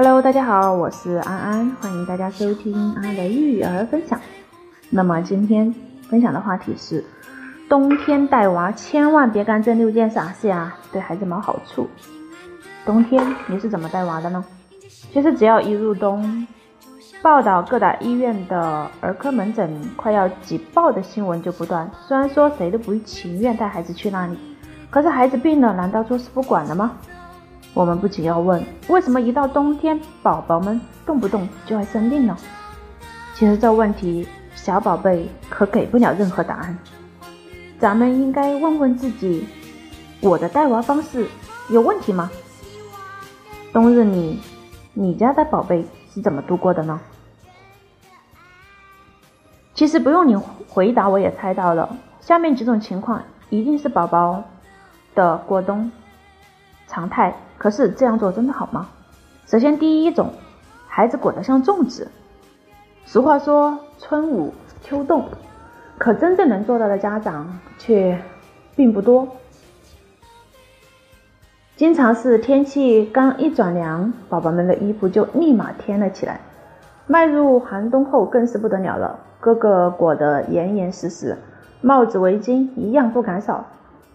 [0.00, 4.16] Hello，大家好，我是安安，欢迎大家收听安安的育儿分享。
[4.90, 5.74] 那么今天
[6.08, 7.04] 分享的话题是：
[7.68, 11.88] 冬天带娃千万别干这六件傻事呀，对孩子没好处。
[12.86, 14.44] 冬天你是怎么带娃的呢？
[15.12, 16.46] 其实只要一入冬，
[17.20, 21.90] 报道各大医院的儿科门诊快要挤爆的新闻就不断。
[22.06, 24.38] 虽然说谁都不情愿带孩子去那里，
[24.90, 26.92] 可是孩子病了，难道坐视不管了吗？
[27.74, 32.36] 我们不仅要问，为什么一到冬天，宝宝们动不动就爱生病呢？
[33.34, 36.76] 其实这问题，小宝贝可给不了任何答案。
[37.78, 39.46] 咱们应该问问自己：
[40.20, 41.28] 我的带娃方式
[41.70, 42.28] 有问题吗？
[43.72, 44.40] 冬日里，
[44.92, 46.98] 你家的宝贝是怎么度过的呢？
[49.74, 50.34] 其实不用你
[50.68, 51.96] 回答，我也猜到了。
[52.20, 54.42] 下面几种情况一定是宝宝
[55.14, 55.92] 的过冬
[56.88, 57.32] 常态。
[57.56, 58.88] 可是这样做真的好吗？
[59.46, 60.30] 首先，第一种，
[60.88, 62.08] 孩子裹得像粽子。
[63.04, 65.24] 俗话说春捂秋冻，
[65.96, 68.18] 可真正能做到的家长却
[68.74, 69.28] 并不多。
[71.76, 76.40] 经常是天气刚一转凉，宝宝们的衣服就立马添了起来。
[77.06, 81.38] 迈入寒冬后更是不得了了，个个裹得严严实实，
[81.80, 83.64] 帽子围巾一样不敢少。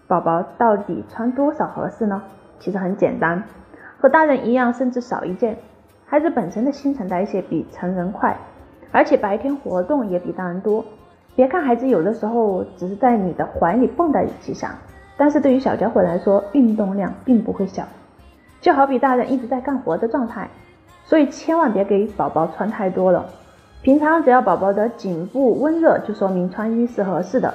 [0.06, 2.22] 宝宝到底穿多少合适呢？
[2.64, 3.44] 其实很简单，
[3.98, 5.54] 和大人一样，甚至少一件。
[6.06, 8.34] 孩子本身的新陈代谢比成人快，
[8.90, 10.82] 而且白天活动也比大人多。
[11.36, 14.78] 别看孩子有的时候只是在你的怀里蹦跶几下，
[15.18, 17.84] 但是对于小家伙来说，运动量并不会小。
[18.62, 20.48] 就好比大人一直在干活的状态，
[21.04, 23.26] 所以千万别给宝宝穿太多了。
[23.82, 27.52] 平常只要宝宝的颈部温热，就说明穿衣是合适的。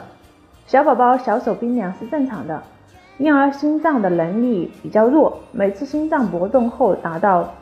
[0.68, 2.62] 小宝宝小手冰凉是正常的。
[3.20, 7.54] 婴儿心脏的能力比较弱，每次心脏搏动后达到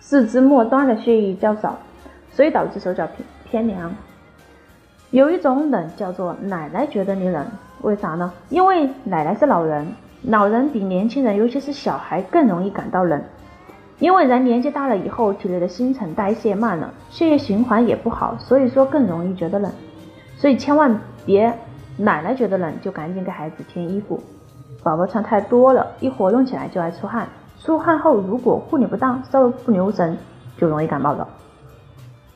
[0.00, 1.78] 四肢末端的血液较少，
[2.30, 3.90] 所以导致手脚偏偏凉。
[5.10, 7.46] 有一种冷叫做奶奶觉得你冷，
[7.80, 8.30] 为啥呢？
[8.50, 9.86] 因为奶奶是老人，
[10.24, 13.22] 老人比年轻人，尤其是小孩更容易感到冷。
[13.98, 19.72] 因为人年纪大了以后，体内的新陈代谢慢了，血液循环也不好，所以说更容易觉得冷。
[20.36, 21.56] 所以千万别
[21.96, 24.20] 奶奶觉得冷就赶紧给孩子添衣服。
[24.82, 27.28] 宝宝穿太多了，一活动起来就爱出汗，
[27.60, 30.18] 出汗后如果护理不当，稍微不留神
[30.58, 31.26] 就容易感冒了。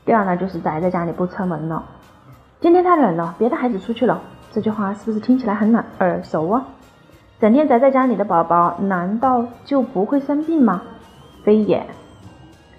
[0.04, 1.84] 第二呢，就是宅在家里不出门了。
[2.60, 4.20] 今天太冷了，别带孩子出去了。
[4.50, 6.66] 这句话是不是听起来很耳熟啊？
[7.38, 10.82] 整天宅在家里的宝宝，难道就不会生病吗？
[11.44, 11.86] 非也。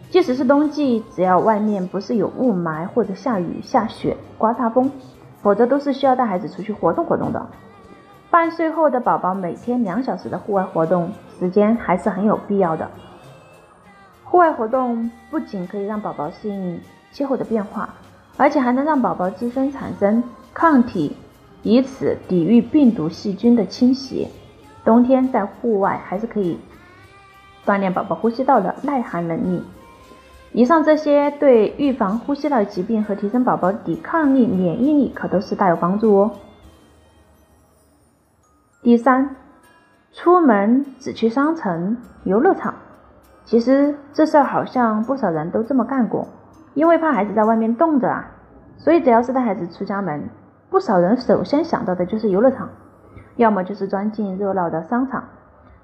[0.10, 4.92] 即使是冬季，只要外面不是有雾霾或者下雨下雪刮大风，
[5.42, 7.48] 否则都是需要带孩子出去活动活动的。
[8.30, 12.90] 半岁后的宝宝每天两小时的户外活动时间还是很有必要的。
[14.24, 16.80] 户外活动不仅可以让宝宝适应
[17.12, 17.90] 气候的变化，
[18.38, 20.24] 而且还能让宝宝自身产生
[20.54, 21.16] 抗体，
[21.64, 24.28] 以此抵御病毒细菌的侵袭。
[24.86, 26.60] 冬天在户外还是可以
[27.66, 29.64] 锻炼宝宝呼吸道的耐寒能力。
[30.52, 36.32] 以上这些对预防呼吸道疾病和提升宝宝抵抗力、免疫力可都是大有帮助哦。
[38.82, 39.36] 第三，
[40.12, 42.74] 出门只去商城、游乐场。
[43.46, 46.28] 其实这事儿好像不少人都这么干过，
[46.74, 48.32] 因为怕孩子在外面冻着啊，
[48.78, 50.30] 所以只要是带孩子出家门，
[50.70, 52.70] 不少人首先想到的就是游乐场，
[53.36, 55.24] 要么就是钻进热闹的商场。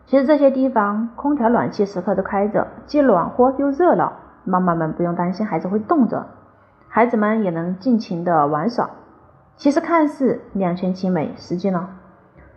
[0.08, 4.14] 其实这些地方空调、暖气时刻都开着，既暖和又热闹，
[4.46, 6.28] 妈妈们不用担心孩子会冻着，
[6.88, 8.90] 孩子们也能尽情的玩耍。
[9.58, 11.90] 其实看似两全其美，实际呢？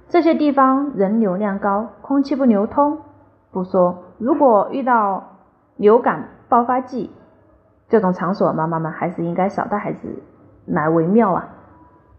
[0.09, 2.99] 这些地方人流量高，空气不流通
[3.50, 5.37] 不说，如果遇到
[5.76, 7.10] 流感爆发季，
[7.88, 10.22] 这种场所妈妈们还是应该少带孩子
[10.66, 11.49] 来为妙啊。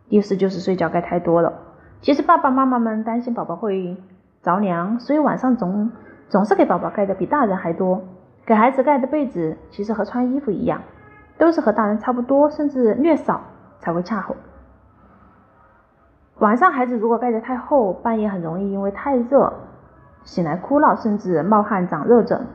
[0.08, 1.54] 第四就是睡觉盖太多了，
[2.02, 3.98] 其实爸爸妈妈们担心宝宝会
[4.42, 5.92] 着凉，所以晚上总
[6.30, 8.02] 总是给宝宝盖的比大人还多。
[8.50, 10.82] 给孩子盖的被子其实和穿衣服一样，
[11.38, 13.42] 都是和大人差不多，甚至略少
[13.78, 14.34] 才会恰好。
[16.40, 19.54] 晚上孩子如果盖得太厚，半夜很容易因为太热
[20.24, 22.48] 醒来哭闹，甚至冒汗长热疹。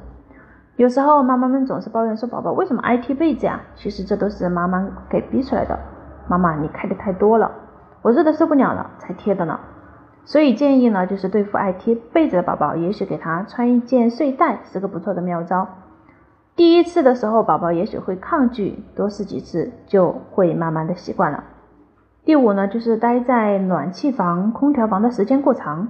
[0.75, 5.79] 有时候妈妈们总是抱怨说：“宝宝为什么爱贴被子呀？”其实这都是妈妈给逼出来的。
[6.27, 7.53] 妈妈，你开的太多了，
[8.03, 9.61] 我热的受不了了才贴的呢。
[10.25, 15.69] 所以建议呢，就是对付爱贴被子的宝宝，也许给他穿一件睡袋是个不错的妙招。
[16.57, 21.45] 第一次的时候，宝宝也许会抗拒，多试几次就会慢慢的习惯了。
[22.25, 25.89] 第五呢，就是待在暖气房、空调房的时间过长。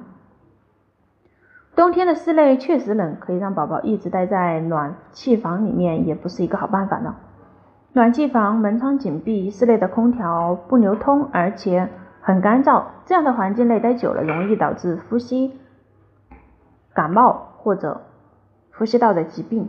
[1.77, 7.17] 冬天的室内确实冷，可以让宝宝一直待在暖气房里面，也不是一个好办法呢。
[7.93, 11.89] 暖气房门窗紧闭，室内的空调不流通，而且
[12.21, 15.53] 很干燥，这样的环境内待久了，容易导致呼吸
[16.95, 18.01] 感冒或者
[18.77, 19.69] 呼吸道的疾病，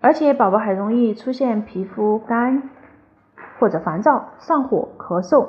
[0.00, 2.70] 而且宝宝还容易出现皮肤干
[3.58, 5.48] 或者烦躁、上火、咳嗽、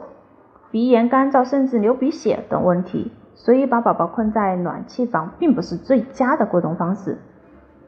[0.71, 3.11] 鼻炎、干燥，甚至流鼻血等问题。
[3.35, 7.19] 所以把宝宝困在暖气房并不是最佳的过冬方式。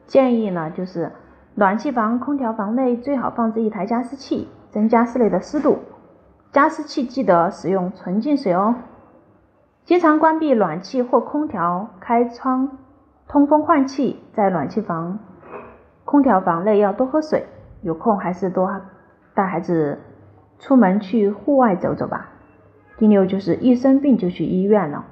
[0.06, 1.12] 建议呢，就是
[1.54, 5.80] 暖气房、空调房内最好放置一台加湿器，增加室内的湿度。
[6.52, 8.76] 加湿器记得使用纯净水哦。
[9.84, 12.78] 经常关闭暖气或空调，开窗
[13.28, 14.22] 通风换气。
[14.32, 15.18] 在暖气房、
[16.12, 17.46] 空调房内要多喝水。
[17.80, 18.70] 有空还是多
[19.32, 19.98] 带孩子
[20.58, 22.28] 出门去户外走走吧。
[22.98, 25.06] 第六就是一生病就去医院了。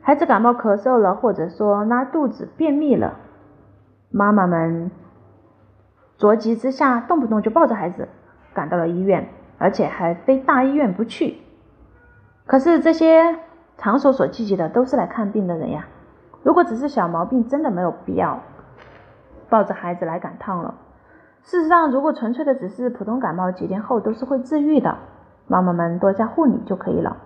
[0.00, 3.18] 孩子感冒咳嗽了，或者说拉肚子、便秘了，
[4.10, 4.90] 妈妈们
[6.16, 8.08] 着急之下，动不动就抱着孩子
[8.54, 9.28] 赶到了医院，
[9.58, 11.36] 而且还非大医院不去。
[12.46, 13.36] 可是这些
[13.76, 15.86] 场所所聚集的都是来看病的人呀。
[16.42, 18.40] 如果只是小毛病，真的没有必要
[19.54, 20.74] 抱着孩子来赶趟了。
[21.44, 24.96] 事实上，如果纯粹的只是普通感冒，几天后都是会治愈的。
[25.46, 27.18] 妈妈们多加护理就可以了。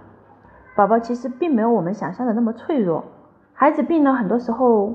[0.76, 3.02] 宝宝其实并没有我们想象的那么脆弱，
[3.54, 4.92] 孩子病了，很多时候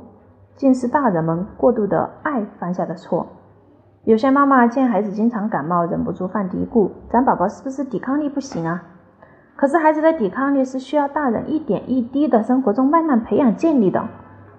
[0.56, 3.25] 竟是大人们过度的爱犯下的错。
[4.03, 8.83] 有些妈妈见孩子经常感冒，忍不住犯嘀咕：咱宝宝是不是抵抗力不行啊？
[9.56, 14.07] 可是孩子的抵抗力是需要大人一点一滴的生活中慢慢培养建立的。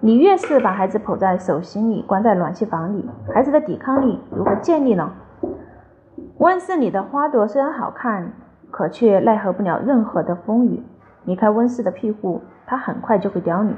[0.05, 5.11] 你越是把孩子捧在手心里，关在暖气房里，孩子的抵抗力如何建立呢？
[6.37, 8.31] 温室里的花朵虽然好看，
[8.69, 10.83] 可却奈何不了任何的风雨。
[11.23, 13.75] 离开温室的庇护，它很快就会凋零。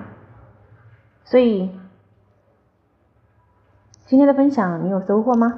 [1.24, 1.72] 所以，
[4.06, 5.54] 今天的分享你有收获吗？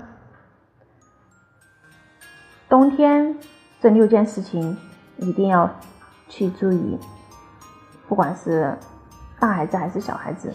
[2.70, 3.36] 冬天
[3.80, 4.78] 这六件事情
[5.18, 5.68] 一定要
[6.28, 7.00] 去注意，
[8.08, 8.78] 不管是
[9.40, 10.54] 大孩子还是小孩子。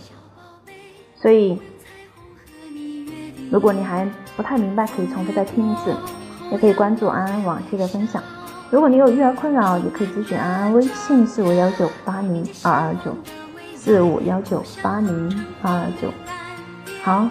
[1.17, 1.61] 所以，
[3.51, 5.95] 如果你还不太明白，可以重复再听一次，
[6.51, 8.23] 也可以关注安安往期的分享。
[8.71, 13.17] 如果你有育儿困扰，也可以咨询安安微信四五幺九八零二二九
[13.77, 16.13] 四五幺九八零二二九。
[17.03, 17.29] 好，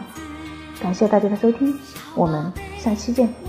[0.81, 1.77] 感谢大家的收听，
[2.15, 3.43] 我们下期见。